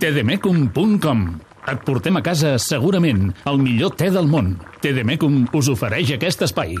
tdmecum.com 0.00 1.28
Et 1.68 1.82
portem 1.84 2.16
a 2.16 2.22
casa, 2.24 2.54
segurament, 2.58 3.28
el 3.46 3.58
millor 3.60 3.92
te 4.00 4.08
del 4.10 4.26
món. 4.30 4.54
TDMecum 4.80 5.42
us 5.54 5.68
ofereix 5.68 6.14
aquest 6.16 6.46
espai. 6.46 6.72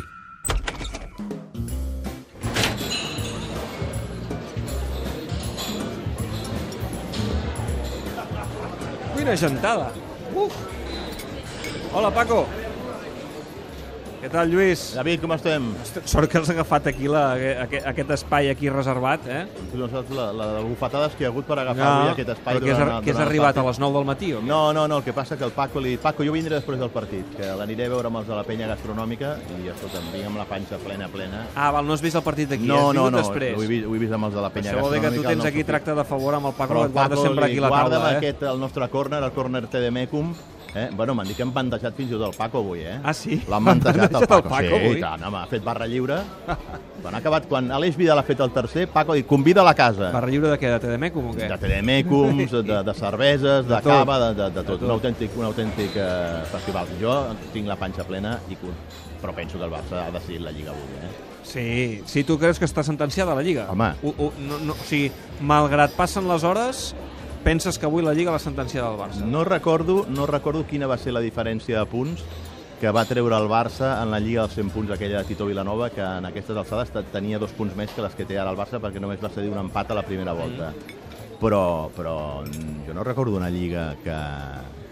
Quina 9.18 9.36
gentada. 9.36 9.92
Uf. 10.32 10.56
Hola, 11.92 12.10
Paco. 12.14 12.46
Què 14.20 14.28
tal, 14.28 14.50
Lluís? 14.52 14.82
David, 14.92 15.22
com 15.22 15.32
estem? 15.32 15.70
Sort 16.04 16.28
que 16.28 16.36
has 16.36 16.50
agafat 16.52 16.90
aquí 16.90 17.06
la, 17.08 17.22
aquest, 17.62 17.86
aquest 17.88 18.10
espai 18.18 18.50
aquí 18.52 18.68
reservat, 18.68 19.24
eh? 19.24 19.46
No 19.72 19.86
saps 19.88 20.10
la, 20.12 20.26
la 20.36 20.48
de 20.58 20.64
bufetades 20.66 21.14
que 21.16 21.24
hi 21.24 21.28
ha 21.28 21.30
hagut 21.30 21.46
per 21.48 21.56
agafar 21.62 21.78
No, 21.80 21.94
avui 22.02 22.12
aquest 22.12 22.32
espai 22.34 22.58
però 22.58 22.66
que 22.66 22.74
has, 22.74 22.82
durant, 22.82 23.06
que 23.06 23.14
el 23.14 23.22
arribat 23.24 23.56
a 23.56 23.64
les 23.64 23.80
9 23.80 23.96
del 23.96 24.04
matí, 24.10 24.28
o 24.36 24.42
què? 24.42 24.48
No, 24.50 24.58
no, 24.76 24.84
no, 24.92 24.98
el 25.00 25.06
que 25.06 25.14
passa 25.16 25.38
que 25.40 25.46
el 25.48 25.54
Paco 25.56 25.80
li... 25.80 25.94
Paco, 26.02 26.26
jo 26.28 26.34
vindré 26.36 26.58
després 26.58 26.82
del 26.82 26.92
partit, 26.92 27.32
que 27.38 27.48
l'aniré 27.62 27.88
a 27.88 27.94
veure 27.94 28.12
amb 28.12 28.20
els 28.20 28.28
de 28.28 28.36
la 28.36 28.44
penya 28.44 28.68
gastronòmica 28.74 29.32
i, 29.56 29.72
escolta'm, 29.72 30.12
vinc 30.12 30.28
amb 30.28 30.42
la 30.42 30.46
panxa 30.52 30.76
plena, 30.84 31.08
plena. 31.08 31.46
Ah, 31.54 31.70
val, 31.78 31.88
no 31.88 31.96
has 31.96 32.04
vist 32.04 32.20
el 32.20 32.26
partit 32.28 32.52
d'aquí, 32.52 32.68
no, 32.68 32.76
has 32.76 33.00
no, 33.00 33.08
vingut 33.08 33.16
no, 33.16 33.24
després. 33.24 33.56
ho 33.56 33.64
he, 33.64 33.72
vist, 33.72 33.88
ho 33.88 33.96
he 33.96 34.04
vist 34.04 34.20
amb 34.20 34.28
els 34.28 34.36
de 34.36 34.44
la 34.44 34.52
penya 34.52 34.74
Això 34.74 34.84
vol 34.84 34.98
dir 34.98 35.00
que 35.00 35.14
tu 35.16 35.24
gastronòmica. 35.24 35.36
tens 35.40 35.54
aquí 35.54 35.68
tracte 35.72 35.96
de 35.96 36.08
favor 36.12 36.36
amb 36.42 36.52
el 36.52 36.58
Paco, 36.60 36.74
Però 36.74 36.84
que 36.84 36.90
el 36.90 36.92
et 36.92 36.98
guarda 37.00 37.16
Paco 37.16 37.28
sempre 37.30 37.48
aquí 37.48 37.60
la 37.64 37.72
taula, 37.72 38.04
eh? 38.04 38.16
aquest, 38.20 38.48
el 38.52 38.64
nostre 38.68 38.92
córner, 38.92 39.24
el 39.24 39.32
córner 39.32 39.64
TDMecum. 39.64 40.34
Eh? 40.74 40.88
Bueno, 40.94 41.14
m'han 41.18 41.26
dit 41.26 41.36
que 41.36 41.42
hem 41.42 41.52
bandejat 41.54 41.96
fins 41.98 42.12
i 42.12 42.14
tot 42.14 42.28
el 42.28 42.36
Paco 42.36 42.60
avui, 42.62 42.84
eh? 42.86 42.98
Ah, 43.02 43.14
sí? 43.16 43.40
L'han 43.50 43.64
bandejat 43.66 43.96
el 43.96 44.00
bandejat 44.06 44.22
el 44.22 44.28
Paco. 44.28 44.48
Paco 44.48 44.68
sí, 44.68 44.74
avui? 44.78 44.98
i 44.98 45.02
tant, 45.02 45.24
home, 45.26 45.38
ha 45.40 45.46
fet 45.50 45.64
barra 45.66 45.88
lliure. 45.90 46.20
quan 47.00 47.14
ha 47.14 47.18
acabat, 47.18 47.48
quan 47.50 47.70
Aleix 47.74 47.96
Vidal 47.98 48.20
ha 48.22 48.26
fet 48.26 48.40
el 48.44 48.52
tercer, 48.54 48.86
Paco 48.92 49.16
dit, 49.18 49.26
convida 49.26 49.64
a 49.64 49.66
la 49.66 49.74
casa. 49.74 50.12
Barra 50.14 50.30
lliure 50.30 50.52
de 50.52 50.58
què? 50.60 50.70
De 50.76 50.78
TDMecum 50.84 51.32
o 51.32 51.34
què? 51.34 51.48
de 51.50 51.58
TDMecums, 51.64 52.54
de, 52.60 52.82
de 52.86 52.94
cerveses, 52.94 53.66
de, 53.66 53.74
De 53.74 53.80
tot. 53.80 53.90
cava, 53.90 54.20
de, 54.28 54.30
de, 54.34 54.50
de 54.50 54.62
tot. 54.62 54.76
tot. 54.76 54.86
Un 54.86 54.94
autèntic, 54.98 55.36
un 55.38 55.48
autèntic 55.50 55.96
eh, 55.96 56.44
festival. 56.52 56.94
Jo 57.00 57.18
tinc 57.54 57.66
la 57.70 57.78
panxa 57.80 58.06
plena, 58.06 58.38
i 58.50 58.58
però 59.20 59.34
penso 59.36 59.58
que 59.58 59.64
el 59.66 59.72
Barça 59.72 60.06
ha 60.06 60.10
decidit 60.14 60.40
la 60.40 60.52
Lliga 60.54 60.70
avui. 60.72 61.02
Eh? 61.02 61.10
Sí, 61.42 62.02
sí, 62.06 62.24
tu 62.24 62.38
creus 62.38 62.58
que 62.60 62.68
està 62.68 62.82
sentenciada 62.86 63.34
la 63.34 63.42
Lliga? 63.44 63.66
Home. 63.72 63.90
U, 64.02 64.12
u, 64.16 64.30
no, 64.46 64.58
no, 64.64 64.76
o 64.76 64.86
sigui, 64.88 65.10
malgrat 65.40 65.92
passen 65.96 66.28
les 66.30 66.44
hores, 66.46 66.90
penses 67.44 67.78
que 67.78 67.86
avui 67.86 68.02
la 68.04 68.12
Lliga 68.14 68.32
l'ha 68.34 68.38
sentenciada 68.42 68.90
el 68.92 68.98
Barça? 69.00 69.24
No 69.24 69.44
recordo, 69.44 70.04
no 70.08 70.26
recordo 70.26 70.66
quina 70.66 70.86
va 70.90 70.98
ser 70.98 71.12
la 71.12 71.20
diferència 71.24 71.78
de 71.78 71.86
punts 71.90 72.22
que 72.80 72.90
va 72.96 73.04
treure 73.04 73.36
el 73.36 73.48
Barça 73.48 73.98
en 74.02 74.10
la 74.10 74.20
Lliga 74.20 74.42
dels 74.46 74.54
100 74.56 74.70
punts 74.72 74.92
aquella 74.94 75.18
de 75.20 75.28
Tito 75.28 75.44
Vilanova, 75.46 75.90
que 75.92 76.00
en 76.00 76.24
aquestes 76.24 76.56
alçades 76.56 76.90
te- 76.90 77.02
tenia 77.12 77.38
dos 77.38 77.52
punts 77.52 77.76
més 77.76 77.90
que 77.92 78.00
les 78.00 78.14
que 78.16 78.24
té 78.24 78.38
ara 78.40 78.50
el 78.54 78.56
Barça 78.56 78.80
perquè 78.80 79.00
només 79.00 79.20
va 79.22 79.28
cedir 79.28 79.50
un 79.52 79.58
empat 79.60 79.90
a 79.90 79.98
la 80.00 80.02
primera 80.06 80.32
volta. 80.32 80.72
Però, 81.40 81.90
però 81.96 82.42
mm, 82.44 82.86
jo 82.86 82.94
no 82.94 83.04
recordo 83.04 83.36
una 83.36 83.48
Lliga 83.50 83.94
que, 84.04 84.16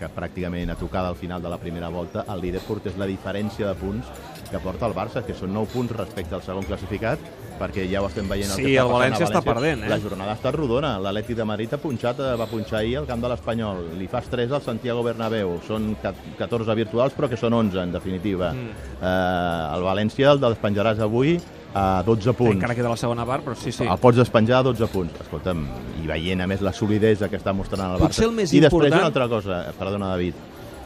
que 0.00 0.08
pràcticament 0.14 0.70
a 0.72 0.76
tocada 0.80 1.08
al 1.08 1.16
final 1.16 1.42
de 1.42 1.48
la 1.52 1.58
primera 1.60 1.88
volta 1.92 2.24
el 2.32 2.40
líder 2.40 2.60
portés 2.64 2.96
la 2.96 3.04
diferència 3.08 3.68
de 3.68 3.74
punts 3.76 4.06
que 4.50 4.58
porta 4.58 4.86
el 4.86 4.94
Barça, 4.94 5.22
que 5.24 5.34
són 5.34 5.52
9 5.52 5.68
punts 5.72 5.92
respecte 5.96 6.34
al 6.34 6.42
segon 6.42 6.64
classificat, 6.64 7.18
perquè 7.58 7.84
ja 7.90 8.00
ho 8.00 8.06
estem 8.06 8.28
veient 8.30 8.48
Sí, 8.52 8.62
el 8.62 8.66
que 8.66 8.72
està 8.78 8.82
el 8.82 8.88
passant 8.88 8.94
a 8.94 8.98
València 8.98 9.26
està 9.28 9.42
perdent, 9.42 9.82
eh? 9.84 9.88
La 9.90 9.98
jornada 10.00 10.32
estat 10.38 10.54
rodona. 10.54 10.92
L'Atlètic 11.02 11.36
de 11.36 11.44
Madrid 11.44 11.72
ha 11.74 11.78
punxat, 11.82 12.20
eh, 12.20 12.34
va 12.38 12.46
punxar 12.46 12.78
ahir 12.80 12.96
al 12.98 13.06
camp 13.06 13.20
de 13.22 13.28
l'Espanyol. 13.32 13.84
Li 13.98 14.06
fas 14.08 14.28
3 14.30 14.52
al 14.52 14.62
Santiago 14.62 15.02
Bernabéu. 15.02 15.60
Són 15.66 15.96
ca- 16.00 16.14
14 16.38 16.74
virtuals, 16.74 17.14
però 17.14 17.28
que 17.28 17.36
són 17.36 17.52
11, 17.52 17.82
en 17.82 17.92
definitiva. 17.92 18.52
Mm. 18.52 18.70
Eh, 19.02 19.76
el 19.76 19.82
València 19.82 20.30
el 20.32 20.40
despenjaràs 20.40 21.00
avui 21.00 21.38
a 21.74 22.02
12 22.06 22.32
punts. 22.32 22.54
Encara 22.54 22.74
queda 22.74 22.88
la 22.88 22.96
segona 22.96 23.26
part, 23.26 23.44
però 23.44 23.54
sí, 23.56 23.70
sí. 23.72 23.84
El 23.84 23.98
pots 23.98 24.16
despenjar 24.16 24.60
a 24.60 24.62
12 24.62 24.86
punts. 24.86 25.20
Escolta'm, 25.20 25.66
i 26.02 26.06
veient 26.06 26.40
a 26.40 26.46
més 26.46 26.62
la 26.62 26.72
solidesa 26.72 27.28
que 27.28 27.36
està 27.36 27.52
mostrant 27.52 27.90
el 27.92 27.98
Barça. 28.00 28.06
Potser 28.08 28.24
el 28.30 28.32
més 28.32 28.52
I 28.54 28.60
després 28.60 28.88
important- 28.88 29.02
una 29.02 29.06
altra 29.12 29.28
cosa, 29.28 29.72
perdona 29.78 30.08
David, 30.14 30.34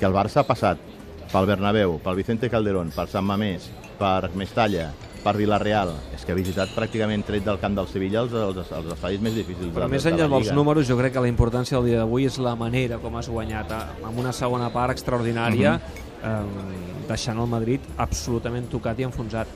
que 0.00 0.04
el 0.06 0.12
Barça 0.12 0.40
ha 0.40 0.42
passat 0.48 0.78
pel 1.32 1.46
Bernabéu, 1.48 1.98
pel 2.04 2.16
Vicente 2.18 2.50
Calderón, 2.52 2.90
per 2.94 3.08
Sant 3.08 3.24
Mamés, 3.24 3.70
per 3.98 4.30
Mestalla, 4.36 4.90
per 5.22 5.36
Villarreal. 5.38 5.92
És 6.14 6.24
que 6.26 6.34
ha 6.34 6.36
visitat 6.36 6.72
pràcticament 6.76 7.24
tret 7.24 7.44
del 7.46 7.58
camp 7.62 7.76
del 7.78 7.88
Sevilla 7.88 8.20
els, 8.24 8.32
els, 8.34 8.72
els 8.74 8.92
espais 8.92 9.20
més 9.22 9.34
difícils 9.38 9.70
Però 9.72 9.86
de, 9.86 9.92
més 9.94 10.04
de 10.04 10.10
enllà 10.12 10.26
la 10.28 10.36
dels 10.38 10.52
números, 10.52 10.86
jo 10.88 10.96
crec 10.98 11.14
que 11.14 11.22
la 11.24 11.30
importància 11.30 11.78
del 11.78 11.88
dia 11.92 12.02
d'avui 12.02 12.26
és 12.28 12.38
la 12.42 12.54
manera 12.58 12.98
com 13.02 13.16
has 13.16 13.30
guanyat, 13.32 13.70
eh, 13.72 14.06
amb 14.08 14.18
una 14.18 14.32
segona 14.36 14.68
part 14.74 14.92
extraordinària, 14.96 15.78
Mhm. 15.78 16.22
eh, 16.22 17.06
deixant 17.08 17.38
el 17.38 17.46
Madrid 17.46 17.80
absolutament 17.96 18.68
tocat 18.70 18.98
i 19.00 19.04
enfonsat. 19.08 19.46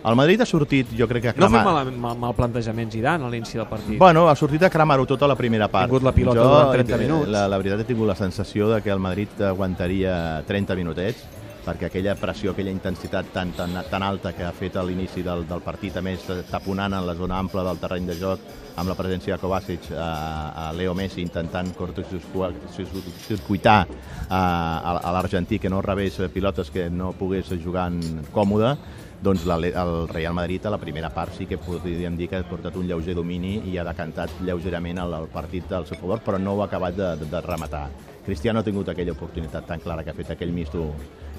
El 0.00 0.16
Madrid 0.16 0.40
ha 0.40 0.46
sortit, 0.48 0.94
jo 0.96 1.06
crec 1.08 1.22
que 1.22 1.28
a 1.28 1.34
No 1.36 1.46
ha 1.46 1.50
fet 1.50 1.60
cremar... 1.60 1.84
mal, 1.84 1.98
mal, 2.04 2.16
mal 2.18 2.36
plantejament 2.36 2.92
Zidane 2.92 3.26
a 3.26 3.32
l'inici 3.32 3.58
del 3.58 3.68
partit. 3.68 3.98
Bueno, 3.98 4.28
ha 4.30 4.36
sortit 4.36 4.62
a 4.64 4.70
cremar-ho 4.72 5.04
tota 5.06 5.28
la 5.28 5.36
primera 5.36 5.68
part. 5.68 5.90
tingut 5.90 6.06
la 6.06 6.14
pilota 6.16 6.40
jo, 6.40 6.48
durant 6.48 6.72
30 6.72 6.94
eh, 6.94 7.02
minuts. 7.04 7.28
La, 7.28 7.44
la 7.48 7.58
veritat 7.60 7.84
he 7.84 7.90
tingut 7.90 8.08
la 8.08 8.16
sensació 8.16 8.70
de 8.70 8.80
que 8.80 8.90
el 8.90 9.02
Madrid 9.02 9.44
aguantaria 9.50 10.40
30 10.48 10.78
minutets 10.78 11.28
perquè 11.60 11.90
aquella 11.90 12.14
pressió, 12.16 12.54
aquella 12.54 12.72
intensitat 12.72 13.26
tan, 13.34 13.50
tan, 13.52 13.74
tan 13.90 14.02
alta 14.02 14.32
que 14.32 14.46
ha 14.46 14.52
fet 14.56 14.78
a 14.80 14.82
l'inici 14.82 15.20
del, 15.22 15.44
del 15.48 15.60
partit, 15.60 15.96
a 15.96 16.02
més 16.02 16.24
taponant 16.48 16.96
en 16.96 17.06
la 17.06 17.14
zona 17.14 17.36
ampla 17.38 17.64
del 17.66 17.82
terreny 17.82 18.06
de 18.08 18.16
joc 18.16 18.46
amb 18.80 18.88
la 18.88 18.96
presència 18.96 19.36
de 19.36 19.42
Kovacic 19.42 19.90
a, 19.92 20.68
a 20.68 20.72
Leo 20.72 20.94
Messi 20.96 21.20
intentant 21.20 21.68
curtocircuitar 21.76 23.76
a, 23.84 24.40
a, 24.40 24.96
a 24.96 25.12
l'argentí 25.12 25.60
que 25.60 25.68
no 25.68 25.82
rebés 25.84 26.16
pilotes 26.32 26.72
que 26.72 26.88
no 26.88 27.12
pogués 27.12 27.52
jugar 27.62 27.90
en 27.92 28.24
còmode 28.32 28.78
doncs 29.22 29.44
la, 29.44 29.56
el 29.56 30.08
Real 30.08 30.34
Madrid 30.34 30.64
a 30.64 30.70
la 30.70 30.78
primera 30.78 31.10
part 31.12 31.34
sí 31.36 31.46
que 31.46 31.58
podríem 31.58 32.16
dir 32.16 32.28
que 32.28 32.38
ha 32.40 32.46
portat 32.48 32.76
un 32.76 32.86
lleuger 32.88 33.14
domini 33.14 33.58
i 33.68 33.76
ha 33.76 33.84
decantat 33.84 34.32
lleugerament 34.40 34.98
el, 35.02 35.12
el 35.14 35.28
partit 35.28 35.72
al 35.72 35.86
seu 35.86 35.98
favor, 36.00 36.22
però 36.24 36.38
no 36.40 36.54
ho 36.54 36.62
ha 36.62 36.68
acabat 36.70 36.96
de, 36.96 37.10
de, 37.20 37.28
de 37.28 37.40
rematar. 37.44 37.88
Cristiano 38.24 38.60
ha 38.60 38.64
tingut 38.64 38.88
aquella 38.88 39.12
oportunitat 39.12 39.66
tan 39.66 39.80
clara 39.80 40.04
que 40.04 40.12
ha 40.12 40.16
fet 40.16 40.32
aquell 40.32 40.52
misto 40.52 40.86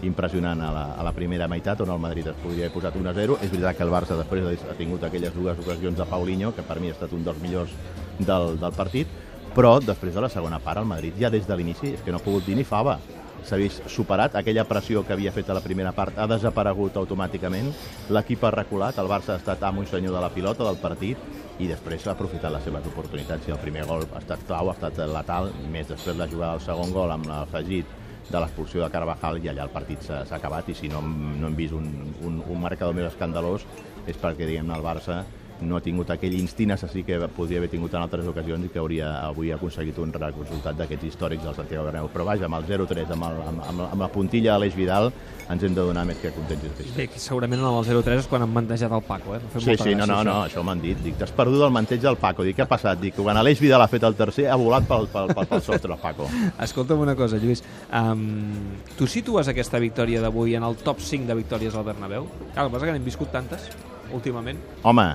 impressionant 0.03 0.61
a 0.61 0.71
la, 0.73 0.85
a 0.97 1.05
la 1.05 1.13
primera 1.13 1.47
meitat 1.47 1.81
on 1.81 1.89
el 1.93 2.01
Madrid 2.01 2.27
es 2.27 2.37
podria 2.41 2.67
haver 2.67 2.75
posat 2.75 2.97
1-0. 2.97 3.39
És 3.41 3.51
veritat 3.53 3.77
que 3.77 3.85
el 3.85 3.93
Barça 3.93 4.17
després 4.17 4.65
ha 4.65 4.77
tingut 4.77 5.03
aquelles 5.05 5.33
dues 5.33 5.59
ocasions 5.65 5.97
de 5.97 6.05
Paulinho, 6.09 6.53
que 6.53 6.65
per 6.65 6.79
mi 6.81 6.89
ha 6.89 6.97
estat 6.97 7.13
un 7.13 7.25
dels 7.25 7.41
millors 7.41 7.73
del, 8.19 8.57
del 8.61 8.77
partit, 8.77 9.09
però 9.55 9.79
després 9.83 10.13
de 10.15 10.21
la 10.23 10.29
segona 10.29 10.61
part 10.63 10.79
el 10.81 10.89
Madrid 10.89 11.17
ja 11.19 11.29
des 11.29 11.47
de 11.47 11.57
l'inici 11.57 11.95
és 11.95 12.05
que 12.05 12.13
no 12.13 12.21
ha 12.21 12.25
pogut 12.25 12.45
dir 12.45 12.55
ni 12.55 12.63
fava 12.63 12.99
s'ha 13.43 13.57
vist 13.59 13.87
superat, 13.89 14.35
aquella 14.35 14.65
pressió 14.69 15.03
que 15.05 15.13
havia 15.13 15.33
fet 15.33 15.49
a 15.49 15.55
la 15.57 15.63
primera 15.63 15.91
part 15.95 16.17
ha 16.19 16.27
desaparegut 16.29 16.97
automàticament, 17.01 17.71
l'equip 18.09 18.43
ha 18.45 18.51
reculat, 18.53 18.99
el 19.01 19.09
Barça 19.11 19.35
ha 19.35 19.41
estat 19.41 19.63
amo 19.63 19.83
i 19.83 19.89
senyor 19.89 20.15
de 20.15 20.21
la 20.23 20.29
pilota 20.33 20.67
del 20.67 20.79
partit 20.81 21.17
i 21.59 21.67
després 21.69 22.05
ha 22.07 22.13
aprofitat 22.15 22.53
les 22.53 22.63
seves 22.67 22.85
oportunitats 22.91 23.47
i 23.47 23.55
el 23.55 23.61
primer 23.61 23.87
gol 23.89 24.05
ha 24.13 24.21
estat 24.21 24.45
clau, 24.47 24.69
ha 24.69 24.77
estat 24.77 25.01
letal, 25.09 25.51
i 25.63 25.73
més 25.73 25.89
després 25.89 26.17
la 26.17 26.29
jugada 26.29 26.57
del 26.57 26.65
segon 26.67 26.93
gol 26.95 27.11
amb 27.13 27.27
l'afegit 27.29 27.99
de 28.31 28.39
l'expulsió 28.39 28.83
de 28.83 28.91
Carvajal 28.93 29.41
i 29.41 29.49
allà 29.51 29.65
el 29.67 29.73
partit 29.73 30.05
s'ha 30.05 30.23
acabat 30.37 30.69
i 30.71 30.77
si 30.77 30.89
no, 30.91 31.01
no 31.01 31.49
hem 31.49 31.57
vist 31.57 31.75
un, 31.75 31.89
un, 32.23 32.41
un 32.45 32.61
marcador 32.61 32.95
més 32.95 33.09
escandalós 33.09 33.65
és 34.07 34.17
perquè 34.17 34.47
diguem-ne 34.47 34.77
el 34.77 34.85
Barça 34.85 35.23
no 35.61 35.77
ha 35.77 35.81
tingut 35.83 36.09
aquell 36.13 36.33
instint 36.37 36.73
assassí 36.75 37.03
que 37.07 37.19
podria 37.35 37.59
haver 37.61 37.69
tingut 37.71 37.93
en 37.93 38.01
altres 38.01 38.27
ocasions 38.27 38.65
i 38.65 38.71
que 38.73 38.79
hauria 38.81 39.11
avui 39.27 39.51
aconseguit 39.53 39.97
un 40.01 40.13
resultat 40.13 40.77
d'aquests 40.77 41.11
històrics 41.11 41.45
del 41.45 41.55
Santiago 41.55 41.85
Bernabéu. 41.85 42.09
Però 42.13 42.25
vaja, 42.27 42.47
amb 42.47 42.57
el 42.59 42.67
0-3, 42.69 43.11
amb, 43.15 43.27
el, 43.29 43.41
amb, 43.51 43.63
amb, 43.69 43.85
amb 43.87 44.05
la 44.05 44.09
puntilla 44.11 44.55
d'Aleix 44.55 44.75
Vidal, 44.77 45.11
ens 45.51 45.63
hem 45.63 45.75
de 45.75 45.85
donar 45.85 46.05
més 46.07 46.19
que 46.21 46.31
contents. 46.33 46.81
Bé, 46.95 47.07
que 47.11 47.19
segurament 47.21 47.61
amb 47.61 47.81
el 47.81 47.87
0-3 47.89 48.23
és 48.23 48.29
quan 48.31 48.45
han 48.45 48.53
bandejat 48.55 48.93
el 48.95 49.03
Paco, 49.07 49.35
eh? 49.35 49.41
Fet 49.53 49.65
Sí, 49.67 49.77
sí, 49.83 49.95
no, 49.97 50.07
no, 50.09 50.21
no, 50.27 50.37
això 50.47 50.63
m'han 50.65 50.81
dit. 50.83 50.99
Dic, 51.03 51.17
t'has 51.19 51.33
perdut 51.35 51.65
el 51.67 51.73
mantell 51.73 52.01
del 52.03 52.17
Paco. 52.21 52.45
Dic, 52.47 52.57
què 52.57 52.65
ha 52.65 52.69
passat? 52.69 53.01
Dic, 53.01 53.17
quan 53.19 53.39
Aleix 53.39 53.61
Vidal 53.61 53.83
ha 53.83 53.89
fet 53.91 54.05
el 54.07 54.17
tercer, 54.19 54.47
ha 54.51 54.59
volat 54.59 54.87
pel, 54.89 55.09
pel, 55.11 55.33
pel, 55.35 55.49
pel 55.51 55.65
sostre 55.65 55.93
el 55.95 56.01
Paco. 56.01 56.29
Escolta'm 56.67 57.03
una 57.03 57.17
cosa, 57.19 57.41
Lluís. 57.41 57.63
Um, 57.89 58.77
tu 58.97 59.09
situes 59.09 59.51
aquesta 59.51 59.81
victòria 59.83 60.23
d'avui 60.23 60.55
en 60.59 60.67
el 60.67 60.79
top 60.81 61.03
5 61.03 61.29
de 61.29 61.37
victòries 61.43 61.75
al 61.75 61.87
Bernabéu? 61.87 62.29
Clar, 62.53 62.65
el 62.65 62.71
que 62.71 62.77
passa 62.77 62.87
que 62.87 62.95
n'hem 62.95 63.11
viscut 63.11 63.33
tantes, 63.35 63.69
últimament. 64.15 64.59
Home, 64.87 65.09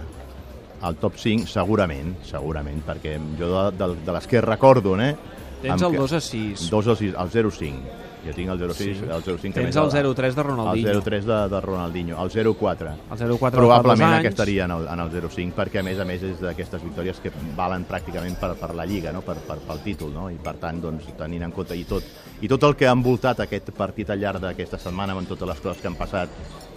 el 0.84 0.96
top 0.96 1.16
5 1.16 1.46
segurament, 1.46 2.16
segurament, 2.24 2.82
perquè 2.86 3.16
jo 3.38 3.48
de, 3.70 3.76
de, 3.78 3.94
de 4.04 4.12
les 4.12 4.26
que 4.26 4.40
recordo, 4.40 4.98
eh? 5.00 5.14
Tens 5.62 5.80
el 5.82 5.92
que- 5.92 5.98
2 5.98 6.12
a 6.12 6.20
6. 6.20 6.68
2 6.70 6.88
a 6.88 6.96
6, 6.96 7.14
el 7.16 7.30
0-5. 7.30 7.80
Jo 8.26 8.32
tinc 8.34 8.50
el 8.50 8.58
0-6, 8.58 8.74
Sí. 8.98 9.04
el 9.04 9.22
0-5 9.22 9.54
que 9.54 9.60
Tens 9.62 9.76
el 9.76 9.90
0-3 9.90 10.34
de 10.34 10.42
Ronaldinho. 10.42 10.90
El 10.90 10.96
0-3 11.02 11.24
de, 11.24 11.48
de 11.48 11.60
Ronaldinho, 11.60 12.22
el 12.24 12.30
0-4. 12.30 12.90
El 13.12 13.18
0-4 13.18 13.38
fa 13.38 13.50
Probablement 13.52 14.08
anys. 14.10 14.18
aquest 14.18 14.32
estaria 14.34 14.64
en 14.64 14.70
el, 14.72 14.88
en 14.88 15.00
el 15.00 15.10
0-5 15.12 15.54
perquè 15.54 15.78
a 15.78 15.82
més 15.84 16.00
a 16.00 16.04
més 16.04 16.22
és 16.24 16.40
d'aquestes 16.40 16.82
victòries 16.82 17.20
que 17.22 17.30
valen 17.56 17.86
pràcticament 17.86 18.34
per, 18.40 18.54
per 18.58 18.74
la 18.74 18.84
Lliga, 18.84 19.12
no? 19.12 19.22
per, 19.22 19.36
per, 19.46 19.58
pel 19.58 19.78
títol 19.84 20.12
no? 20.12 20.28
i 20.28 20.34
per 20.42 20.56
tant 20.56 20.80
doncs, 20.82 21.06
tenint 21.16 21.44
en 21.46 21.52
compte 21.52 21.76
i 21.78 21.84
tot, 21.84 22.02
i 22.42 22.48
tot 22.48 22.62
el 22.64 22.74
que 22.74 22.88
ha 22.88 22.92
envoltat 22.92 23.40
aquest 23.46 23.70
partit 23.78 24.10
al 24.10 24.18
llarg 24.18 24.40
d'aquesta 24.42 24.76
setmana 24.78 25.14
amb 25.14 25.28
totes 25.28 25.46
les 25.46 25.60
coses 25.60 25.80
que 25.80 25.86
han 25.86 25.94
passat 25.94 26.28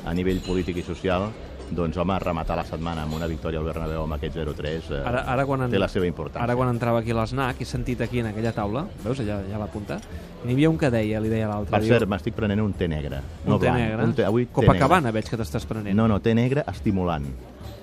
a 0.06 0.14
nivell 0.14 0.40
polític 0.46 0.78
i 0.78 0.84
social 0.84 1.32
doncs 1.72 1.98
home, 2.02 2.16
rematar 2.20 2.58
la 2.58 2.64
setmana 2.66 3.04
amb 3.06 3.14
una 3.18 3.28
victòria 3.30 3.60
al 3.60 3.66
Bernabéu 3.66 4.04
amb 4.04 4.16
aquest 4.18 4.36
0-3 4.36 4.90
eh, 4.92 5.02
Ara, 5.06 5.24
ara 5.34 5.46
quan 5.46 5.62
en, 5.68 5.72
té 5.72 5.80
la 5.80 5.88
seva 5.92 6.08
importància. 6.10 6.44
Ara 6.44 6.56
quan 6.58 6.70
entrava 6.74 7.00
aquí 7.04 7.12
a 7.12 7.20
l'SNAC 7.22 7.62
he 7.62 7.66
sentit 7.70 8.02
aquí 8.02 8.20
en 8.24 8.32
aquella 8.32 8.52
taula, 8.56 8.86
veus, 9.04 9.20
allà, 9.20 9.40
allà 9.46 9.56
a 9.56 9.60
la 9.60 9.68
punta, 9.72 10.00
n'hi 10.46 10.54
havia 10.54 10.70
un 10.70 10.78
que 10.78 10.90
deia, 10.90 11.20
li 11.22 11.30
deia 11.30 11.48
l'altre. 11.48 11.72
Per 11.76 11.82
diu, 11.84 11.94
cert, 11.94 12.10
m'estic 12.10 12.34
prenent 12.36 12.62
un 12.64 12.74
té 12.74 12.88
negre, 12.88 13.22
un 13.46 13.54
no 13.54 13.60
té 13.60 13.68
blanc. 13.70 13.80
negre. 13.84 14.04
Un 14.10 14.14
té, 14.18 14.26
avui 14.26 14.46
té 14.48 14.54
Copacabana 14.54 15.08
negre. 15.10 15.20
veig 15.22 15.30
que 15.30 15.38
t'estàs 15.38 15.66
prenent. 15.70 15.96
No, 15.96 16.08
no, 16.08 16.20
té 16.20 16.34
negre 16.34 16.64
estimulant. 16.68 17.26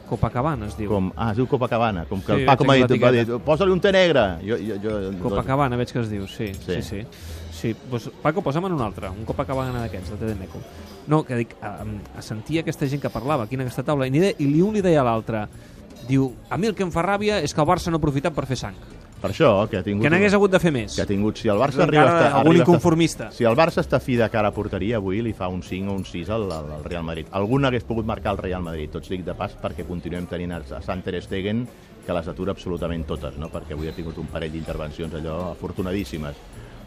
Copacabana 0.07 0.67
es 0.71 0.77
diu. 0.79 0.89
Com, 0.91 1.09
ah, 1.17 1.33
es 1.33 1.37
diu 1.41 1.49
Copacabana, 1.51 2.05
com 2.07 2.21
que 2.23 2.35
Sí, 2.35 2.41
el 2.43 2.47
Paco 2.47 2.65
m'ha 2.65 2.75
dit, 2.79 2.85
l'etiqueta. 2.91 3.39
posa-li 3.43 3.73
un 3.73 3.81
té 3.81 3.91
negre. 3.93 4.39
Jo, 4.47 4.57
jo, 4.57 4.77
jo, 4.83 5.19
Copacabana 5.23 5.77
veig 5.77 5.91
que 5.93 5.99
es 5.99 6.11
diu, 6.11 6.27
sí. 6.31 6.53
Sí. 6.55 6.77
Sí, 6.77 6.83
sí. 6.83 7.07
Sí 7.57 7.73
doncs, 7.91 8.11
Paco, 8.23 8.45
posa'm 8.45 8.69
en 8.69 8.77
un 8.77 8.85
altre, 8.85 9.11
un 9.11 9.25
Copacabana 9.29 9.87
d'aquests, 9.87 10.13
de 10.15 10.21
Tedemeco. 10.21 10.61
No, 11.09 11.23
que 11.27 11.41
dic, 11.43 11.57
a, 11.65 11.79
a 11.83 12.23
sentir 12.23 12.61
aquesta 12.61 12.89
gent 12.91 13.03
que 13.03 13.13
parlava 13.13 13.47
aquí 13.47 13.57
en 13.59 13.65
aquesta 13.65 13.87
taula, 13.87 14.07
i, 14.07 14.13
ni 14.15 14.23
de, 14.23 14.35
i 14.39 14.51
li 14.51 14.63
un 14.65 14.77
li 14.77 14.85
deia 14.85 15.01
a 15.03 15.09
l'altre, 15.09 15.47
diu, 16.07 16.31
a 16.51 16.59
mi 16.61 16.71
el 16.71 16.77
que 16.77 16.87
em 16.87 16.93
fa 16.95 17.05
ràbia 17.07 17.41
és 17.43 17.55
que 17.55 17.63
el 17.63 17.69
Barça 17.69 17.91
no 17.91 17.99
ha 17.99 18.03
aprofitat 18.03 18.37
per 18.37 18.47
fer 18.47 18.59
sang. 18.61 18.79
Per 19.17 19.31
això, 19.33 19.49
que 19.71 19.79
ha 19.79 19.83
tingut... 19.83 20.05
Que 20.05 20.11
n'hagués 20.13 20.35
hagut 20.37 20.53
de 20.53 20.59
fer 20.61 20.71
més. 20.75 20.93
que 20.95 21.03
ha 21.03 21.09
tingut, 21.09 21.39
si 21.41 21.49
el 21.49 21.57
Barça 21.57 21.81
Encara 21.81 21.89
arriba, 21.89 22.03
a 22.05 22.19
estar, 22.19 22.41
algun 22.41 22.53
arriba 22.53 22.67
inconformista. 22.67 23.31
si 23.33 23.47
el 23.49 23.57
Barça 23.57 23.81
està 23.81 23.99
fi 23.99 24.19
de 24.21 24.29
cara 24.31 24.51
a 24.53 24.55
porteria 24.55 25.01
avui 25.01 25.23
li 25.25 25.33
fa 25.33 25.49
un 25.49 25.63
5 25.65 25.91
o 25.91 25.97
un 25.97 26.05
6 26.05 26.31
al, 26.37 26.45
al, 26.53 26.69
al 26.77 26.85
Real 26.85 27.03
Madrid 27.03 27.33
algun 27.33 27.65
hagués 27.65 27.89
pogut 27.89 28.05
marcar 28.07 28.37
el 28.37 28.43
Real 28.45 28.63
Madrid 28.63 28.93
tots 28.93 29.09
dic 29.09 29.25
de 29.25 29.35
pas 29.35 29.57
perquè 29.63 29.89
continuem 29.89 30.29
tenint 30.29 30.53
a 30.53 30.61
a 30.61 30.83
Sant 30.85 31.03
Ter 31.03 31.23
Stegen 31.25 31.65
que 32.05 32.13
les 32.13 32.29
atura 32.29 32.53
absolutament 32.53 33.07
totes 33.09 33.41
no? 33.41 33.49
perquè 33.49 33.73
avui 33.73 33.89
ha 33.89 33.97
tingut 33.97 34.21
un 34.21 34.29
parell 34.29 34.53
d'intervencions 34.53 35.17
allò 35.17 35.39
afortunadíssimes 35.55 36.37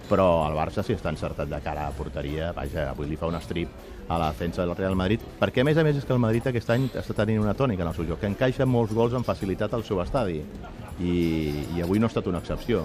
però 0.09 0.47
el 0.49 0.57
Barça 0.57 0.83
si 0.83 0.95
està 0.97 1.13
encertat 1.13 1.49
de 1.49 1.59
cara 1.63 1.85
a 1.87 1.93
porteria 1.95 2.49
vaja, 2.57 2.89
avui 2.89 3.07
li 3.07 3.17
fa 3.19 3.29
un 3.29 3.37
strip 3.39 3.69
a 4.09 4.17
la 4.17 4.31
defensa 4.33 4.65
del 4.65 4.75
Real 4.75 4.97
Madrid, 4.97 5.21
perquè 5.39 5.61
a 5.61 5.67
més 5.67 5.77
a 5.77 5.85
més 5.85 5.99
és 5.99 6.05
que 6.05 6.15
el 6.15 6.21
Madrid 6.23 6.47
aquest 6.49 6.71
any 6.73 6.87
està 6.97 7.13
tenint 7.13 7.43
una 7.43 7.53
tònica 7.53 7.85
en 7.85 7.91
el 7.91 7.95
seu 7.95 8.07
joc, 8.09 8.23
que 8.23 8.31
encaixa 8.31 8.65
molts 8.65 8.95
gols 8.97 9.13
amb 9.13 9.27
facilitat 9.27 9.75
al 9.77 9.85
seu 9.85 10.01
estadi, 10.01 10.41
i, 10.99 11.13
i 11.75 11.83
avui 11.85 12.01
no 12.01 12.09
ha 12.09 12.11
estat 12.11 12.27
una 12.27 12.41
excepció. 12.41 12.83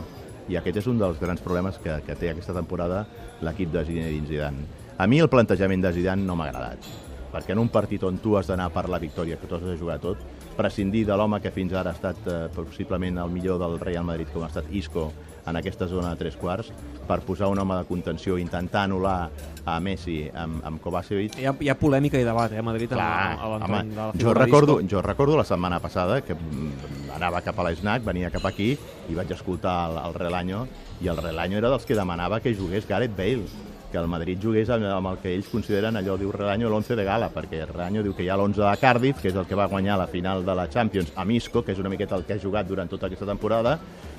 I 0.52 0.58
aquest 0.60 0.82
és 0.82 0.88
un 0.90 1.00
dels 1.00 1.16
grans 1.16 1.40
problemes 1.40 1.78
que, 1.80 1.96
que 2.04 2.16
té 2.20 2.28
aquesta 2.30 2.52
temporada 2.52 3.06
l'equip 3.40 3.72
de 3.72 3.86
Zinedine 3.88 4.28
Zidane. 4.28 4.66
A 5.00 5.08
mi 5.08 5.22
el 5.24 5.32
plantejament 5.32 5.82
de 5.82 5.94
Zidane 5.96 6.28
no 6.28 6.36
m'ha 6.36 6.50
agradat, 6.52 6.84
perquè 7.32 7.56
en 7.56 7.64
un 7.64 7.72
partit 7.72 8.04
on 8.04 8.20
tu 8.20 8.36
has 8.36 8.52
d'anar 8.52 8.68
per 8.74 8.84
la 8.92 9.00
victòria, 9.00 9.40
que 9.40 9.48
tu 9.48 9.56
has 9.56 9.64
de 9.64 9.78
jugar 9.80 9.96
tot, 10.04 10.20
prescindir 10.58 11.06
de 11.08 11.16
l'home 11.16 11.40
que 11.40 11.50
fins 11.54 11.72
ara 11.72 11.90
ha 11.90 11.96
estat 11.96 12.28
eh, 12.28 12.42
possiblement 12.54 13.24
el 13.24 13.32
millor 13.32 13.58
del 13.58 13.80
Real 13.80 14.04
Madrid, 14.04 14.28
com 14.30 14.44
ha 14.44 14.52
estat 14.52 14.68
Isco, 14.70 15.08
en 15.46 15.56
aquesta 15.60 15.88
zona 15.88 16.12
de 16.14 16.20
tres 16.20 16.36
quarts, 16.36 16.70
per 17.08 17.20
posar 17.26 17.50
un 17.52 17.58
home 17.60 17.76
de 17.80 17.88
contenció, 17.88 18.38
intentar 18.40 18.86
anul·lar 18.88 19.16
a 19.64 19.78
Messi 19.80 20.22
amb, 20.28 20.62
amb 20.64 20.80
Kovacevic, 20.82 21.38
Hi 21.40 21.48
ha, 21.50 21.54
hi 21.60 21.68
ha 21.68 21.76
polèmica 21.78 22.20
i 22.20 22.24
debat, 22.26 22.52
eh, 22.52 22.62
a 22.62 22.64
Madrid, 22.64 22.92
Clar, 22.94 23.04
a, 23.04 23.34
a 23.34 23.52
l'entorn 23.52 23.74
home, 23.74 23.82
de 23.90 24.00
la 24.00 24.24
jo 24.24 24.34
recordo, 24.36 24.78
jo 24.90 25.02
recordo 25.04 25.36
la 25.36 25.44
setmana 25.48 25.80
passada 25.84 26.20
que 26.24 26.34
mm, 26.34 27.12
anava 27.18 27.44
cap 27.44 27.58
a 27.60 27.68
l'Snac, 27.68 28.04
venia 28.06 28.32
cap 28.34 28.48
aquí 28.48 28.72
i 28.74 29.14
vaig 29.14 29.30
escoltar 29.36 29.76
el, 29.90 30.00
el 30.08 30.18
Relaño 30.18 30.66
i 31.02 31.12
el 31.12 31.20
Relaño 31.20 31.60
era 31.60 31.72
dels 31.72 31.84
que 31.84 31.98
demanava 31.98 32.40
que 32.40 32.56
jugués 32.56 32.88
Gareth 32.88 33.16
Bale 33.16 33.72
que 33.94 34.00
el 34.00 34.08
Madrid 34.10 34.40
jugués 34.42 34.70
amb, 34.74 34.88
amb 34.90 35.12
el 35.12 35.20
que 35.22 35.30
ells 35.30 35.46
consideren 35.52 35.94
allò, 35.94 36.16
diu 36.18 36.32
Relaño, 36.34 36.66
l'11 36.66 36.96
de 36.98 37.04
gala, 37.06 37.28
perquè 37.30 37.60
Relaño 37.68 38.02
diu 38.02 38.16
que 38.16 38.24
hi 38.24 38.30
ha 38.32 38.34
l'11 38.34 38.58
de 38.58 38.72
Cardiff, 38.82 39.20
que 39.22 39.30
és 39.30 39.38
el 39.38 39.46
que 39.46 39.54
va 39.54 39.68
guanyar 39.70 40.00
la 40.00 40.08
final 40.10 40.42
de 40.42 40.56
la 40.58 40.64
Champions 40.66 41.12
a 41.14 41.22
Misco, 41.24 41.62
que 41.62 41.76
és 41.76 41.78
una 41.78 41.92
miqueta 41.92 42.18
el 42.18 42.24
que 42.26 42.34
ha 42.34 42.42
jugat 42.42 42.66
durant 42.66 42.90
tota 42.90 43.06
aquesta 43.06 43.28
temporada, 43.30 43.76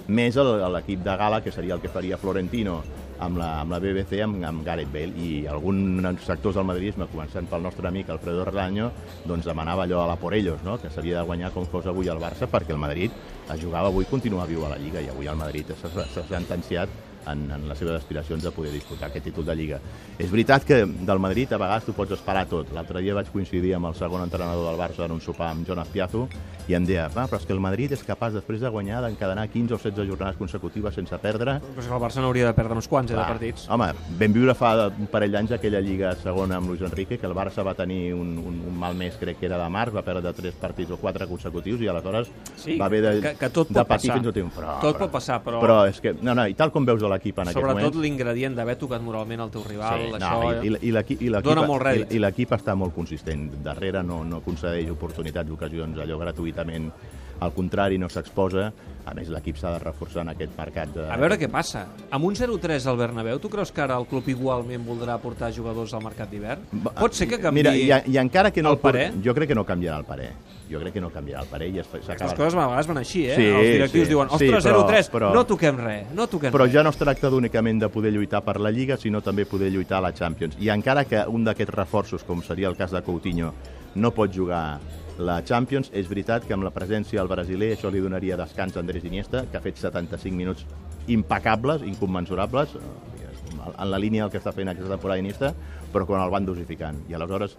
més 0.07 0.35
l'equip 0.37 1.01
de 1.03 1.17
gala, 1.17 1.41
que 1.41 1.51
seria 1.51 1.75
el 1.75 1.81
que 1.81 1.89
faria 1.89 2.17
Florentino 2.17 2.81
amb 3.19 3.39
la, 3.39 3.61
amb 3.61 3.71
la 3.71 3.79
BBC, 3.79 4.19
amb, 4.25 4.43
amb 4.43 4.63
Gareth 4.65 4.91
Bale, 4.91 5.15
i 5.17 5.45
alguns 5.47 6.25
sectors 6.27 6.59
del 6.59 6.67
madridisme, 6.67 7.07
començant 7.11 7.47
pel 7.49 7.63
nostre 7.63 7.87
amic 7.87 8.11
Alfredo 8.11 8.45
Relaño, 8.45 8.91
doncs 9.25 9.47
demanava 9.47 9.85
allò 9.85 10.03
a 10.03 10.09
la 10.11 10.19
por 10.19 10.35
ellos, 10.35 10.61
no? 10.63 10.77
que 10.81 10.91
s'havia 10.91 11.21
de 11.21 11.25
guanyar 11.25 11.51
com 11.55 11.65
fos 11.71 11.87
avui 11.87 12.11
el 12.11 12.21
Barça, 12.21 12.49
perquè 12.51 12.75
el 12.75 12.81
Madrid 12.81 13.11
es 13.45 13.61
jugava 13.61 13.89
avui 13.89 14.05
i 14.05 14.11
continua 14.11 14.45
viu 14.49 14.65
a 14.65 14.73
la 14.75 14.79
Lliga, 14.81 15.01
i 15.01 15.09
avui 15.09 15.31
el 15.31 15.39
Madrid 15.39 15.71
s'ha 15.79 16.27
sentenciat 16.29 16.89
en, 17.27 17.45
en 17.51 17.67
les 17.69 17.77
seves 17.77 17.95
aspiracions 17.99 18.43
de 18.43 18.51
poder 18.51 18.71
disputar 18.73 19.09
aquest 19.09 19.25
títol 19.29 19.45
de 19.45 19.55
Lliga. 19.55 19.79
És 20.17 20.29
veritat 20.31 20.63
que 20.65 20.83
del 20.85 21.19
Madrid 21.19 21.51
a 21.53 21.57
vegades 21.61 21.85
tu 21.85 21.93
pots 21.93 22.11
esperar 22.15 22.45
tot. 22.49 22.71
L'altre 22.73 23.01
dia 23.01 23.15
vaig 23.17 23.31
coincidir 23.33 23.73
amb 23.75 23.89
el 23.91 23.95
segon 23.95 24.23
entrenador 24.23 24.67
del 24.69 24.79
Barça 24.79 25.05
en 25.05 25.11
un 25.15 25.21
sopar 25.21 25.49
amb 25.51 25.67
Jonas 25.67 25.87
Piazo 25.89 26.27
i 26.67 26.73
em 26.73 26.85
deia, 26.85 27.05
ah, 27.13 27.27
però 27.29 27.37
és 27.37 27.45
que 27.45 27.53
el 27.53 27.59
Madrid 27.61 27.91
és 27.93 28.01
capaç 28.03 28.33
després 28.33 28.59
de 28.61 28.69
guanyar 28.73 29.01
d'encadenar 29.03 29.47
15 29.53 29.75
o 29.75 29.77
16 29.77 30.07
jornades 30.09 30.35
consecutives 30.39 30.95
sense 30.97 31.17
perdre 31.21 31.59
Però 31.61 31.81
és 31.83 31.85
que 31.87 31.93
el 31.93 32.01
Barça 32.01 32.21
n'hauria 32.23 32.47
de 32.47 32.53
perdre 32.57 32.73
uns 32.79 32.87
quants, 32.89 33.11
eh, 33.11 33.15
de 33.15 33.21
partits. 33.21 33.67
Home, 33.69 33.91
vam 34.19 34.33
viure 34.33 34.55
fa 34.57 34.87
un 34.87 35.05
parell 35.11 35.31
d'anys 35.35 35.51
aquella 35.59 35.79
Lliga 35.81 36.15
segona 36.23 36.57
amb 36.57 36.69
Luis 36.69 36.81
Enrique, 36.81 37.19
que 37.19 37.27
el 37.27 37.35
Barça 37.37 37.63
va 37.63 37.75
tenir 37.77 38.13
un, 38.15 38.37
un, 38.39 38.57
un 38.67 38.79
mal 38.79 38.95
mes, 38.97 39.13
crec 39.21 39.37
que 39.39 39.45
era 39.45 39.59
de 39.61 39.69
març, 39.69 39.93
va 39.93 40.01
perdre 40.01 40.33
tres 40.33 40.55
partits 40.57 40.91
o 40.91 40.97
quatre 40.97 41.27
consecutius 41.29 41.81
i 41.81 41.87
aleshores 41.87 42.31
Sí, 42.55 42.77
va 42.79 42.85
haver 42.89 43.01
de, 43.03 43.13
que- 43.21 43.35
que 43.37 43.49
tot 43.49 43.69
de 43.69 43.85
patir 43.85 44.09
passar. 44.09 44.17
fins 44.17 44.27
al 44.27 44.33
temps. 44.33 44.55
Però, 44.57 44.79
Tot 44.81 44.95
però, 44.95 44.99
pot 45.05 45.11
passar, 45.19 45.43
però- 45.43 45.61
Però 45.61 45.77
és 45.87 46.01
que, 46.01 46.15
no, 46.21 46.33
no, 46.33 46.47
i 46.47 46.53
tal 46.55 46.71
com 46.71 46.85
veus 46.85 47.03
a 47.03 47.07
l'equip 47.15 47.39
en 47.41 47.49
aquest 47.49 47.57
Sobretot 47.59 47.81
moment... 47.95 48.01
l'ingredient 48.05 48.55
d'haver 48.59 48.77
tocat 48.81 49.01
moralment 49.01 49.41
el 49.47 49.51
teu 49.55 49.63
rival, 49.65 50.05
Sí, 50.05 50.13
això... 50.19 50.39
no, 50.43 50.53
i, 50.61 50.71
i, 50.75 50.89
i 50.89 50.95
l'equip 50.95 51.21
i 51.21 51.29
l'equip- 51.33 51.49
dona 51.49 51.65
molt 51.67 51.81
rèdit. 51.87 52.11
i- 52.11 52.19
i 52.19 52.23
l'equip 52.23 52.51
està 52.59 52.75
molt 52.77 52.93
consistent. 52.95 53.49
Darrere 53.65 54.03
no, 54.03 54.23
no 54.23 54.41
concedeix 54.45 54.89
oportunitats, 54.93 55.49
ocasions, 55.51 55.97
allò 56.05 56.19
gratuïtament. 56.21 56.91
Al 57.39 57.51
contrari, 57.53 57.97
no 57.97 58.07
s'exposa. 58.09 58.71
A 59.05 59.13
més, 59.13 59.27
l'equip 59.29 59.57
s'ha 59.59 59.69
de 59.75 59.79
reforçar 59.83 60.23
en 60.23 60.31
aquest 60.31 60.55
mercat. 60.57 60.89
De... 60.95 61.03
A 61.11 61.17
veure 61.21 61.35
què 61.37 61.45
passa. 61.51 61.83
Amb 62.09 62.25
un 62.25 62.33
0-3 62.33 62.87
al 62.89 62.97
Bernabéu, 62.97 63.37
tu 63.43 63.51
creus 63.53 63.69
que 63.71 63.83
ara 63.83 63.99
el 64.01 64.07
club 64.09 64.25
igualment 64.33 64.81
voldrà 64.87 65.19
portar 65.21 65.51
jugadors 65.53 65.93
al 65.93 66.01
mercat 66.01 66.31
d'hivern? 66.31 66.63
Pot 66.95 67.13
ser 67.13 67.27
que 67.29 67.37
canvi 67.37 67.59
Mira, 67.61 67.75
i, 67.77 67.85
i 68.09 68.17
encara 68.17 68.49
que 68.49 68.63
no 68.65 68.71
el 68.73 68.79
parer? 68.81 69.11
Jo 69.23 69.35
crec 69.37 69.51
que 69.51 69.55
no 69.59 69.65
canviarà 69.67 69.99
el 70.01 70.05
parer. 70.09 70.31
Jo 70.71 70.79
crec 70.81 70.95
que 70.95 71.01
no 71.03 71.11
canviarà 71.13 71.43
el 71.43 71.51
parer 71.51 71.67
i 71.69 71.77
es- 71.83 71.91
Les 71.93 72.05
s'acaba... 72.07 72.33
coses 72.33 72.55
a 72.57 72.63
vegades 72.65 72.87
van 72.89 72.97
així, 72.97 73.27
eh? 73.29 73.35
Sí, 73.37 73.45
Els 73.45 73.69
directius 73.75 74.07
sí. 74.07 74.13
diuen, 74.15 74.29
Sí, 74.33 74.47
ostres, 74.49 74.65
però- 74.65 74.81
0-3, 74.87 75.11
però- 75.13 75.33
no 75.35 75.45
toquem 75.45 75.77
res, 75.77 76.07
no 76.17 76.25
toquem 76.31 76.51
Però 76.55 76.65
res. 76.65 76.73
ja 76.73 76.81
no 76.81 76.89
es 76.89 76.97
tracta 76.97 77.29
únicament 77.29 77.83
de 77.83 77.89
poder 77.93 78.11
lluitar 78.15 78.41
per 78.41 78.57
la 78.59 78.71
Lliga, 78.73 78.97
sinó 78.97 79.21
també 79.21 79.45
poder 79.45 79.69
lluitar 79.71 79.99
a 79.99 80.07
la 80.07 80.13
Champions. 80.17 80.57
I 80.59 80.69
encara 80.73 81.05
que 81.05 81.21
un 81.29 81.43
d'aquests 81.45 81.75
reforços, 81.75 82.23
com 82.25 82.41
seria 82.41 82.67
el 82.73 82.75
cas 82.75 82.89
de 82.89 83.03
Coutinho, 83.05 83.53
no 83.95 84.11
pot 84.11 84.33
jugar 84.35 84.79
la 85.17 85.39
Champions, 85.47 85.89
és 85.95 86.09
veritat 86.11 86.43
que 86.45 86.53
amb 86.53 86.65
la 86.67 86.73
presència 86.75 87.21
del 87.21 87.31
brasiler 87.31 87.71
això 87.73 87.91
li 87.91 88.03
donaria 88.03 88.37
descans 88.37 88.75
a 88.75 88.81
Andrés 88.83 89.05
Iniesta, 89.07 89.45
que 89.49 89.57
ha 89.57 89.63
fet 89.63 89.79
75 89.79 90.35
minuts 90.35 90.65
impecables, 91.07 91.85
incommensurables, 91.87 92.75
eh, 92.75 93.71
en 93.71 93.91
la 93.91 93.99
línia 93.99 94.25
del 94.25 94.31
que 94.33 94.41
està 94.41 94.51
fent 94.53 94.69
aquesta 94.69 94.91
temporada 94.91 95.21
Iniesta, 95.23 95.53
però 95.93 96.05
quan 96.05 96.21
el 96.21 96.33
van 96.33 96.45
dosificant. 96.45 96.99
I 97.09 97.15
aleshores, 97.15 97.55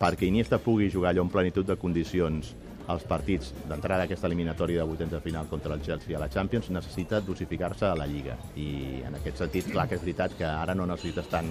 perquè 0.00 0.26
Iniesta 0.26 0.58
pugui 0.58 0.90
jugar 0.90 1.12
allò 1.12 1.22
en 1.22 1.30
plenitud 1.30 1.66
de 1.66 1.78
condicions 1.78 2.54
als 2.90 3.04
partits 3.08 3.52
d'entrada 3.68 4.02
d'aquesta 4.04 4.26
eliminatòria 4.28 4.82
de 4.82 4.88
vuitens 4.88 5.12
de 5.12 5.20
final 5.20 5.46
contra 5.48 5.74
el 5.74 5.82
Chelsea 5.82 6.16
a 6.16 6.20
la 6.20 6.28
Champions 6.28 6.70
necessita 6.70 7.20
dosificar-se 7.20 7.86
a 7.86 7.94
la 7.96 8.06
Lliga 8.06 8.36
i 8.56 9.02
en 9.06 9.14
aquest 9.20 9.38
sentit, 9.44 9.70
clar 9.72 9.88
que 9.88 9.94
és 9.96 10.02
veritat 10.04 10.36
que 10.38 10.44
ara 10.44 10.74
no 10.74 10.86
necessites 10.86 11.28
tant 11.30 11.50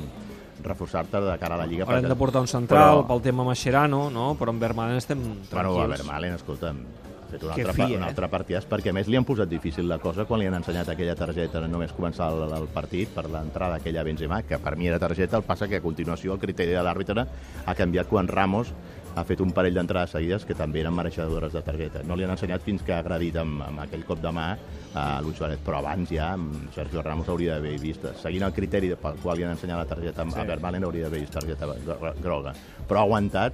reforçar-te 0.63 1.21
de 1.23 1.37
cara 1.39 1.55
a 1.55 1.59
la 1.63 1.65
Lliga 1.67 1.85
Haurem 1.85 2.03
perquè- 2.03 2.09
de 2.09 2.15
portar 2.19 2.41
un 2.41 2.47
central 2.47 2.97
però, 3.03 3.07
pel 3.07 3.21
tema 3.21 3.43
Mascherano, 3.47 4.09
no? 4.11 4.33
però 4.37 4.49
amb 4.51 4.61
Vermaelen 4.61 4.97
estem 4.97 5.19
Bueno, 5.21 5.39
a 5.41 5.49
tranquils. 5.49 5.89
Vermaelen, 5.97 6.33
escolta'm, 6.35 6.77
ha 7.23 7.31
fet 7.31 7.43
un 7.43 7.53
Que 7.53 7.61
altre, 7.61 7.73
fi, 7.77 7.93
eh? 7.93 7.97
un 7.97 8.03
altre 8.03 8.27
partidàs, 8.27 8.65
perquè 8.67 8.89
a 8.89 8.93
més 8.93 9.07
li 9.07 9.15
han 9.15 9.23
posat 9.23 9.47
difícil 9.47 9.87
la 9.87 9.99
cosa 9.99 10.25
quan 10.25 10.39
li 10.41 10.47
han 10.49 10.55
ensenyat 10.59 10.89
aquella 10.89 11.15
targeta 11.15 11.61
només 11.67 11.93
començar 11.95 12.27
el, 12.33 12.51
el 12.57 12.67
partit 12.73 13.07
per 13.15 13.29
l'entrada 13.29 13.75
aquella 13.79 14.01
a 14.01 14.03
Benzema, 14.03 14.41
que 14.43 14.57
per 14.59 14.75
mi 14.75 14.87
era 14.89 14.99
targeta, 14.99 15.37
el 15.37 15.43
passa 15.43 15.67
que 15.69 15.77
a 15.77 15.81
continuació 15.81 16.33
el 16.33 16.39
criteri 16.39 16.73
de 16.75 16.81
l'àrbitre 16.83 17.25
ha 17.65 17.75
canviat 17.75 18.09
quan 18.09 18.27
Ramos 18.27 18.73
ha 19.15 19.23
fet 19.25 19.41
un 19.41 19.51
parell 19.51 19.73
d'entrades 19.75 20.11
seguides 20.15 20.45
que 20.45 20.55
també 20.55 20.81
eren 20.83 20.93
mereixedores 20.95 21.51
de 21.53 21.61
targeta. 21.65 22.03
No 22.07 22.15
li 22.15 22.23
han 22.23 22.31
ensenyat 22.35 22.61
fins 22.63 22.83
que 22.85 22.93
ha 22.93 22.99
agredit 23.03 23.35
amb, 23.41 23.61
amb 23.65 23.81
aquell 23.83 24.05
cop 24.07 24.21
de 24.21 24.31
mà 24.31 24.45
a 24.93 25.07
Luis 25.21 25.37
Suárez, 25.37 25.59
però 25.65 25.79
abans 25.81 26.09
ja 26.13 26.35
Sergio 26.75 27.01
Ramos 27.05 27.27
hauria 27.29 27.57
d'haver 27.57 27.75
vist, 27.81 28.05
seguint 28.21 28.43
el 28.47 28.53
criteri 28.53 28.93
pel 28.95 29.19
qual 29.23 29.37
li 29.37 29.43
han 29.47 29.55
ensenyat 29.57 29.77
la 29.81 29.89
targeta 29.89 30.21
a 30.23 30.45
Vermaelen 30.45 30.83
hauria 30.87 31.07
d'haver 31.09 31.21
vist 31.25 31.33
targeta 31.33 31.67
gro- 31.85 32.13
groga. 32.21 32.53
Però 32.87 33.01
ha 33.01 33.03
aguantat 33.09 33.53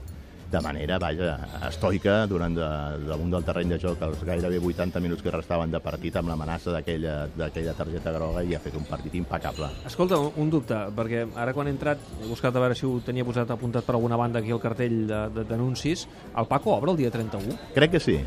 de 0.55 0.61
manera, 0.63 0.97
vaja, 1.01 1.35
estoica 1.69 2.25
durant 2.31 2.55
de, 2.55 2.67
damunt 3.09 3.31
del 3.35 3.43
terreny 3.47 3.73
de 3.75 3.79
joc 3.81 4.01
els 4.07 4.23
gairebé 4.25 4.59
80 4.63 5.01
minuts 5.03 5.21
que 5.25 5.33
restaven 5.33 5.71
de 5.73 5.81
partit 5.83 6.15
amb 6.15 6.31
l'amenaça 6.31 6.71
d'aquella 6.71 7.73
targeta 7.77 8.13
groga 8.15 8.43
i 8.43 8.55
ha 8.55 8.59
fet 8.63 8.75
un 8.79 8.85
partit 8.87 9.13
impecable. 9.19 9.67
Escolta, 9.85 10.17
un- 10.19 10.49
dubte, 10.49 10.77
perquè 10.95 11.25
ara 11.35 11.53
quan 11.53 11.67
he 11.67 11.71
entrat 11.75 11.99
he 12.23 12.27
buscat 12.29 12.55
a 12.55 12.59
veure 12.63 12.75
si 12.75 12.85
ho 12.85 12.99
tenia 13.05 13.25
posat 13.25 13.49
apuntat 13.51 13.83
per 13.83 13.95
alguna 13.95 14.15
banda 14.15 14.39
aquí 14.39 14.51
al 14.51 14.61
cartell 14.63 15.05
de- 15.07 15.29
de- 15.35 15.43
d'anuncis. 15.43 16.07
El 16.37 16.45
Paco 16.47 16.71
obre 16.75 16.91
el 16.91 16.97
dia 16.97 17.11
31? 17.11 17.57
Crec 17.73 17.91
que 17.91 17.99
sí, 17.99 18.19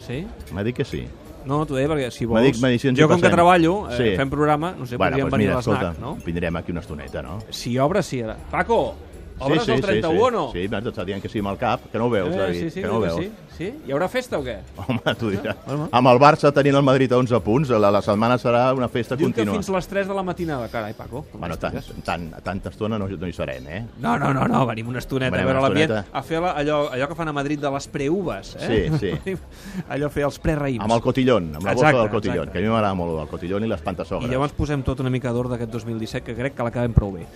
Sí? 0.00 0.26
m'ha 0.52 0.62
dit 0.64 0.76
que 0.76 0.84
sí. 0.84 1.06
No, 1.46 1.64
t'ho 1.64 1.74
deia 1.74 1.88
perquè 1.88 2.10
si 2.12 2.26
vols... 2.26 2.58
hi 2.60 2.78
jo 2.94 3.08
com 3.08 3.16
que 3.16 3.22
passem. 3.22 3.32
treballo, 3.32 3.88
eh, 3.90 3.96
Sí. 3.96 4.16
fem 4.16 4.28
programa, 4.28 4.74
no 4.78 4.84
sé, 4.84 4.96
bueno, 4.98 5.12
podríem 5.16 5.24
doncs 5.24 5.32
venir 5.32 5.46
mira, 5.48 5.54
a 5.54 5.62
l'esnac, 5.62 5.98
no? 5.98 6.16
vindrem 6.26 6.56
aquí 6.56 6.70
una 6.72 6.80
estoneta, 6.80 7.22
no? 7.22 7.38
Si 7.48 7.78
obre, 7.78 8.02
sí. 8.02 8.22
Paco, 8.50 8.94
obres 9.40 9.64
sí, 9.64 9.70
el 9.72 9.76
sí, 9.78 9.82
31 9.82 10.14
sí, 10.18 10.22
o 10.22 10.30
no? 10.30 10.44
Sí, 10.52 10.66
m'has 10.68 10.86
estat 10.86 11.06
dient 11.08 11.22
que 11.22 11.28
sí 11.32 11.38
amb 11.42 11.50
el 11.52 11.58
cap, 11.58 11.80
que 11.92 11.98
no 11.98 12.06
ho 12.06 12.10
veus, 12.10 12.34
eh, 12.34 12.38
David, 12.38 12.60
sí, 12.60 12.70
sí, 12.70 12.80
que 12.82 12.86
no 12.86 12.98
ho 12.98 13.02
diu 13.04 13.16
veus. 13.16 13.24
sí. 13.24 13.56
sí? 13.56 13.70
Hi 13.86 13.92
haurà 13.92 14.08
festa 14.08 14.38
o 14.38 14.44
què? 14.44 14.56
Home, 14.86 15.14
tu 15.20 15.30
diràs. 15.32 15.56
Bueno. 15.66 15.88
Amb 15.92 16.08
el 16.08 16.18
Barça 16.22 16.52
tenint 16.56 16.76
el 16.78 16.82
Madrid 16.86 17.12
a 17.12 17.18
11 17.20 17.40
punts, 17.44 17.68
la, 17.74 17.90
la 17.92 18.00
setmana 18.02 18.38
serà 18.40 18.62
una 18.76 18.88
festa 18.88 19.16
Diu 19.16 19.28
que 19.28 19.34
contínua. 19.42 19.54
fins 19.58 19.68
les 19.74 19.88
3 19.90 20.08
de 20.08 20.14
la 20.16 20.22
matinada. 20.22 20.68
Carai, 20.72 20.94
Paco. 20.94 21.24
Bueno, 21.34 21.56
tant, 21.60 21.76
tant, 22.04 22.30
tanta 22.42 22.70
estona 22.72 22.98
no, 22.98 23.08
no 23.08 23.26
hi 23.28 23.32
serem, 23.36 23.66
eh? 23.68 23.82
No, 24.00 24.16
no, 24.18 24.32
no, 24.32 24.46
no, 24.48 24.64
venim 24.66 24.88
una 24.88 24.98
estoneta 25.02 25.30
Venim 25.36 25.48
a 25.48 25.52
veure 25.52 25.62
l'ambient, 25.66 25.92
a 26.12 26.22
fer 26.22 26.40
la, 26.40 26.54
allò, 26.56 26.86
allò 26.92 27.08
que 27.08 27.14
fan 27.18 27.28
a 27.28 27.32
Madrid 27.36 27.60
de 27.60 27.70
les 27.70 27.88
preuves, 27.88 28.56
eh? 28.60 28.90
Sí, 28.98 29.12
sí. 29.26 29.36
allò 29.92 30.08
fer 30.08 30.24
els 30.24 30.40
preraïms. 30.40 30.80
Amb 30.84 30.96
el 30.96 31.02
cotillón, 31.04 31.52
amb 31.56 31.64
la 31.64 31.72
Exacte, 31.72 31.92
bossa 31.92 32.02
del 32.02 32.10
cotillón, 32.16 32.44
exacte. 32.48 32.52
que 32.58 32.64
a 32.64 32.68
mi 32.68 32.72
m'agrada 32.72 32.94
molt 32.94 33.20
el 33.26 33.28
cotillón 33.28 33.64
i 33.64 33.68
les 33.68 33.80
I 33.80 33.84
pantasogres. 33.84 34.30
llavors 34.30 34.52
posem 34.56 34.82
tot 34.86 35.00
una 35.04 35.10
mica 35.12 35.32
d'or 35.36 35.48
d'aquest 35.52 35.70
2017, 35.76 36.24
que 36.24 36.34
crec 36.38 36.56
que 36.56 36.62
l'acabem 36.66 36.92
prou 36.96 37.12
bé. 37.18 37.26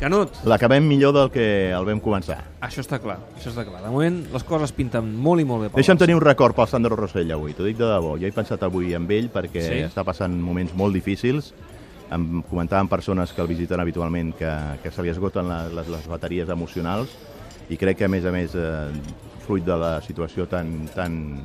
Canut, 0.00 0.32
L'acabem 0.50 0.82
millor 0.88 1.12
del 1.14 1.28
que 1.30 1.70
el 1.70 1.84
vam 1.86 2.00
començar. 2.02 2.40
això 2.60 2.82
està 2.82 2.98
clar, 2.98 3.18
això 3.36 3.52
està 3.52 3.62
clar. 3.64 3.82
De 3.84 3.90
moment 3.90 4.16
les 4.32 4.42
coses 4.42 4.72
pinten 4.74 5.12
molt 5.14 5.40
i 5.40 5.44
molt 5.46 5.62
bé. 5.62 5.68
Deixa'm 5.76 5.98
tenir 6.00 6.16
un 6.16 6.20
record 6.24 6.56
pel 6.56 6.66
Sandro 6.66 6.96
Rossell 6.98 7.30
avui, 7.30 7.52
t'ho 7.54 7.62
dic 7.64 7.76
de 7.78 7.86
debò. 7.86 8.16
Jo 8.18 8.26
he 8.26 8.32
pensat 8.34 8.62
avui 8.66 8.94
amb 8.98 9.10
ell 9.14 9.28
perquè 9.30 9.62
Sí? 9.62 9.78
està 9.86 10.02
passant 10.04 10.34
moments 10.34 10.74
molt 10.74 10.92
difícils. 10.94 11.52
Em 12.10 12.42
comentaven 12.42 12.88
persones 12.88 13.32
que 13.32 13.40
el 13.40 13.48
visiten 13.48 13.80
habitualment 13.80 14.34
que, 14.36 14.50
que 14.82 14.90
se 14.90 15.02
li 15.02 15.08
esgoten 15.08 15.48
la, 15.48 15.68
les, 15.68 15.88
les 15.88 16.08
bateries 16.08 16.48
emocionals 16.48 17.08
i 17.70 17.76
crec 17.78 17.96
que, 17.98 18.04
a 18.04 18.08
més 18.08 18.24
a 18.26 18.32
més, 18.34 18.54
eh, 18.54 18.90
fruit 19.46 19.64
de 19.64 19.76
la 19.78 20.00
situació 20.02 20.48
tan, 20.50 20.88
tan 20.94 21.38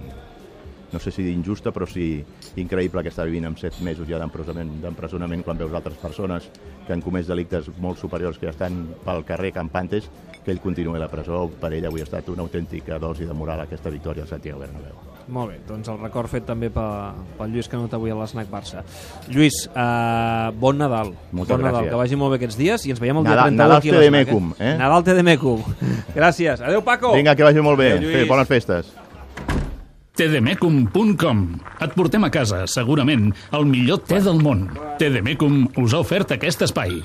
no 0.94 1.00
sé 1.00 1.12
si 1.12 1.25
injusta, 1.32 1.72
però 1.75 1.86
sí 1.89 2.24
increïble 2.56 3.03
que 3.03 3.10
està 3.12 3.25
vivint 3.27 3.46
amb 3.50 3.58
set 3.60 3.75
mesos 3.84 4.08
ja 4.08 4.20
d'empresonament, 4.20 5.44
quan 5.44 5.58
veus 5.60 5.74
altres 5.74 5.98
persones 6.00 6.50
que 6.86 6.94
han 6.94 7.01
comès 7.03 7.27
delictes 7.27 7.67
molt 7.79 8.00
superiors 8.00 8.38
que 8.39 8.48
estan 8.50 8.86
pel 9.03 9.24
carrer 9.27 9.51
campantes, 9.53 10.10
que 10.46 10.51
ell 10.51 10.62
continuï 10.63 10.96
a 10.96 11.03
la 11.03 11.10
presó. 11.12 11.50
Per 11.60 11.74
ell 11.74 11.86
avui 11.89 12.01
ha 12.01 12.08
estat 12.08 12.29
una 12.29 12.44
autèntica 12.46 13.00
dosi 13.00 13.25
de 13.27 13.34
moral 13.36 13.60
aquesta 13.65 13.89
victòria 13.91 14.24
al 14.24 14.29
Santiago 14.29 14.60
Bernabéu. 14.63 14.96
Molt 15.27 15.51
bé, 15.51 15.58
doncs 15.67 15.89
el 15.91 15.98
record 16.00 16.29
fet 16.32 16.46
també 16.48 16.70
pel, 16.72 17.17
pel 17.38 17.50
Lluís 17.51 17.67
Canut 17.67 17.91
avui 17.94 18.13
a 18.13 18.15
l'Snac 18.15 18.48
Barça. 18.48 18.79
Lluís, 19.27 19.65
eh, 19.67 20.51
bon 20.56 20.77
Nadal. 20.79 21.12
Moltes 21.34 21.58
bon 21.58 21.65
Nadal, 21.65 21.82
gràcies. 21.82 21.89
que 21.91 21.96
vagi 22.00 22.15
molt 22.15 22.32
bé 22.32 22.38
aquests 22.39 22.58
dies 22.58 22.86
i 22.88 22.91
ens 22.96 23.01
veiem 23.03 23.17
el 23.17 23.24
dia 23.25 23.36
Nadal- 23.36 23.50
31 23.51 23.58
Nadal 23.58 23.77
aquí 23.82 23.89
a 23.89 24.00
l'Snac, 24.00 24.12
mecum, 24.27 24.53
eh? 24.58 24.77
Nadal 24.79 25.03
te 25.03 25.13
de 25.13 25.24
mecum. 25.24 25.63
Gràcies. 26.15 26.62
Adéu, 26.63 26.82
Paco. 26.82 27.12
Vinga, 27.13 27.36
que 27.36 27.44
vagi 27.44 27.60
molt 27.60 27.77
bé. 27.77 27.91
Adéu. 27.98 28.13
Bé, 28.13 28.24
bones 28.24 28.48
festes. 28.48 28.94
tdmecum.com 30.17 31.43
Et 31.86 31.93
portem 31.97 32.25
a 32.25 32.31
casa, 32.33 32.63
segurament, 32.71 33.29
el 33.53 33.69
millor 33.69 34.01
te 34.09 34.19
del 34.24 34.41
món. 34.41 34.67
Tdmecum 34.97 35.67
us 35.83 35.93
ha 35.93 36.01
ofert 36.05 36.33
aquest 36.36 36.65
espai. 36.67 37.00